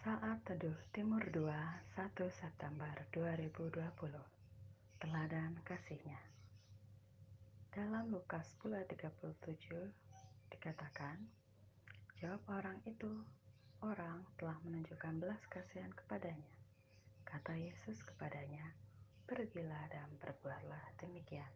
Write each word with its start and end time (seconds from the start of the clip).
Saat 0.00 0.40
Teduh 0.48 0.80
Timur 0.96 1.20
2, 1.28 1.44
1 1.44 2.16
September 2.32 2.88
2020 3.12 3.84
Teladan 4.96 5.52
Kasihnya 5.60 6.16
Dalam 7.68 8.08
Lukas 8.08 8.48
10 8.64 8.80
37 8.96 8.96
dikatakan, 10.56 11.20
Jawab 12.16 12.40
orang 12.48 12.80
itu, 12.88 13.12
orang 13.84 14.24
telah 14.40 14.56
menunjukkan 14.64 15.20
belas 15.20 15.44
kasihan 15.52 15.92
kepadanya. 15.92 16.48
Kata 17.28 17.60
Yesus 17.60 18.00
kepadanya, 18.00 18.72
Pergilah 19.28 19.84
dan 19.92 20.08
berbuatlah 20.16 20.96
demikian. 20.96 21.52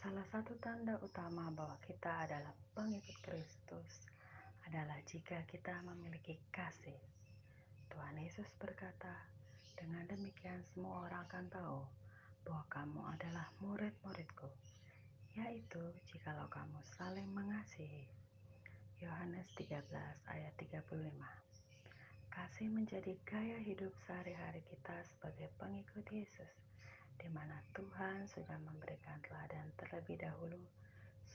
Salah 0.00 0.24
satu 0.32 0.56
tanda 0.64 0.96
utama 1.04 1.52
bahwa 1.52 1.76
kita 1.84 2.24
adalah 2.24 2.56
pengikut 2.72 3.20
Kristus 3.20 4.08
adalah 4.64 4.96
jika 5.04 5.44
kita 5.44 5.84
memiliki 5.84 6.40
kasih. 6.48 6.96
Yesus 8.34 8.50
berkata, 8.58 9.14
dengan 9.78 10.02
demikian 10.10 10.58
semua 10.74 11.06
orang 11.06 11.22
akan 11.22 11.46
tahu 11.54 11.86
bahwa 12.42 12.66
kamu 12.66 13.00
adalah 13.14 13.46
murid-muridku, 13.62 14.50
yaitu 15.38 15.78
jikalau 16.10 16.50
kamu 16.50 16.82
saling 16.82 17.30
mengasihi. 17.30 18.10
Yohanes 18.98 19.46
13 19.54 19.86
ayat 20.26 20.50
35 20.58 20.82
Kasih 22.34 22.74
menjadi 22.74 23.14
gaya 23.22 23.54
hidup 23.62 23.94
sehari-hari 24.02 24.66
kita 24.66 24.98
sebagai 25.14 25.46
pengikut 25.62 26.02
Yesus, 26.10 26.50
di 27.22 27.30
mana 27.30 27.62
Tuhan 27.70 28.26
sudah 28.26 28.58
memberikan 28.66 29.22
teladan 29.22 29.70
terlebih 29.78 30.18
dahulu 30.18 30.58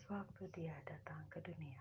sewaktu 0.04 0.52
dia 0.52 0.76
datang 0.84 1.24
ke 1.32 1.40
dunia. 1.48 1.80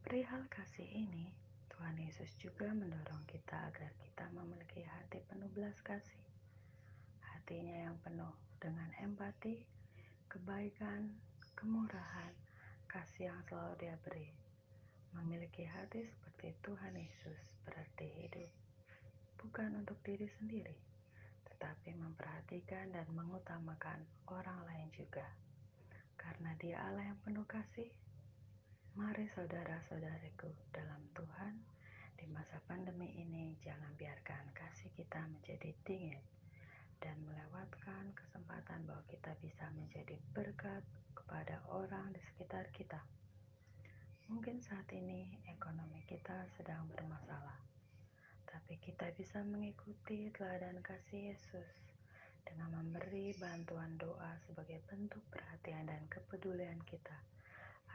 Perihal 0.00 0.48
kasih 0.48 0.88
ini, 0.96 1.28
Tuhan 1.78 1.94
Yesus 1.94 2.34
juga 2.42 2.74
mendorong 2.74 3.22
kita 3.30 3.70
agar 3.70 3.94
kita 4.02 4.26
memiliki 4.34 4.82
hati 4.82 5.22
penuh 5.30 5.46
belas 5.54 5.78
kasih. 5.78 6.26
Hatinya 7.22 7.86
yang 7.86 7.94
penuh 8.02 8.34
dengan 8.58 8.90
empati, 8.98 9.62
kebaikan, 10.26 11.14
kemurahan, 11.54 12.34
kasih 12.90 13.30
yang 13.30 13.38
selalu 13.46 13.78
dia 13.78 13.94
beri. 14.02 14.26
Memiliki 15.14 15.70
hati 15.70 16.02
seperti 16.02 16.58
Tuhan 16.66 16.98
Yesus 16.98 17.38
berarti 17.62 18.10
hidup 18.26 18.50
bukan 19.38 19.78
untuk 19.78 20.02
diri 20.02 20.26
sendiri, 20.26 20.74
tetapi 21.46 21.94
memperhatikan 21.94 22.90
dan 22.90 23.06
mengutamakan 23.14 24.02
orang 24.26 24.66
lain 24.66 24.90
juga. 24.90 25.30
Karena 26.18 26.58
dia 26.58 26.82
Allah 26.82 27.14
yang 27.14 27.22
penuh 27.22 27.46
kasih, 27.46 27.87
mari 28.98 29.30
saudara-saudariku 29.30 30.50
dalam 30.74 30.98
Tuhan, 31.14 31.54
di 32.18 32.26
masa 32.34 32.58
pandemi 32.66 33.06
ini 33.14 33.54
jangan 33.62 33.94
biarkan 33.94 34.50
kasih 34.50 34.90
kita 34.98 35.22
menjadi 35.22 35.70
dingin 35.86 36.18
dan 36.98 37.14
melewatkan 37.22 38.10
kesempatan 38.18 38.82
bahwa 38.90 39.06
kita 39.06 39.38
bisa 39.38 39.70
menjadi 39.78 40.18
berkat 40.34 40.82
kepada 41.14 41.62
orang 41.70 42.10
di 42.10 42.18
sekitar 42.26 42.66
kita. 42.74 42.98
Mungkin 44.26 44.58
saat 44.66 44.90
ini 44.90 45.30
ekonomi 45.46 46.02
kita 46.10 46.50
sedang 46.58 46.90
bermasalah, 46.90 47.62
tapi 48.50 48.82
kita 48.82 49.14
bisa 49.14 49.46
mengikuti 49.46 50.26
teladan 50.34 50.82
kasih 50.82 51.38
Yesus 51.38 51.70
dengan 52.42 52.82
memberi 52.82 53.30
bantuan 53.38 53.94
doa 53.94 54.34
sebagai 54.42 54.82
bentuk 54.90 55.22
perhatian 55.30 55.86
dan 55.86 56.02
kepedulian 56.10 56.82
kita 56.82 57.14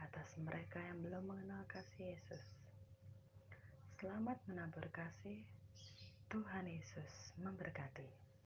atas 0.02 0.34
mereka 0.42 0.82
yang 0.82 0.98
belum 1.04 1.24
mengenal 1.28 1.62
kasih 1.70 2.16
Yesus. 2.16 2.42
Selamat 4.00 4.40
menabur 4.50 4.84
kasih, 4.90 5.46
Tuhan 6.26 6.66
Yesus 6.66 7.36
memberkati. 7.38 8.33